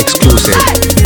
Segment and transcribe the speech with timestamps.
[0.00, 1.03] exclusive.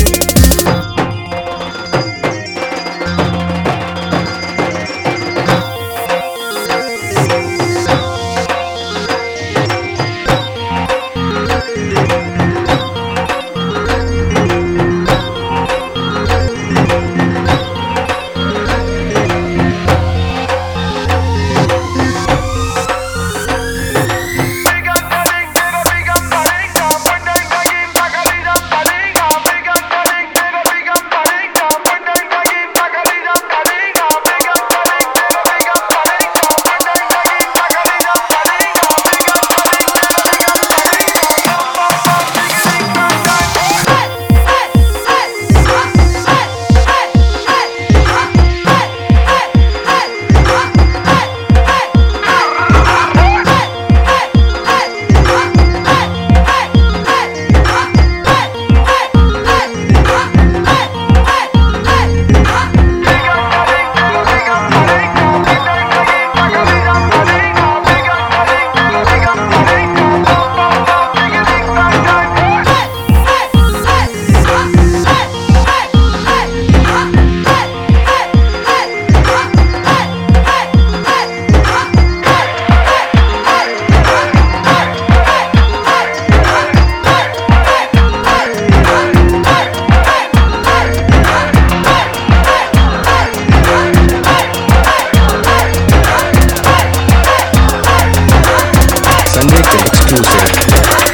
[99.58, 101.07] exclusive.